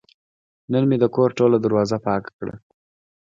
[0.71, 2.55] نن مې د کور ټوله دروازه پاکه کړه.